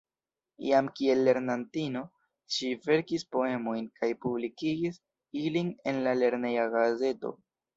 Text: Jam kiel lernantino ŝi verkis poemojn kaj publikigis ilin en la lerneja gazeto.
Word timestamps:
Jam 0.67 0.87
kiel 0.99 1.19
lernantino 1.27 2.01
ŝi 2.55 2.71
verkis 2.87 3.27
poemojn 3.35 3.87
kaj 4.01 4.09
publikigis 4.27 4.99
ilin 5.43 5.71
en 5.93 6.05
la 6.09 6.19
lerneja 6.25 6.69
gazeto. 6.79 7.37